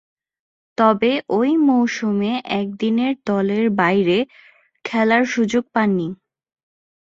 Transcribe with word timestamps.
তবে, 0.77 1.11
ঐ 1.29 1.39
মৌসুমে 1.67 2.31
একদিনের 2.59 3.13
দলের 3.25 3.65
বাইরে 3.71 4.17
খেলার 4.85 5.23
সুযোগ 5.25 5.63
পাননি। 5.73 6.07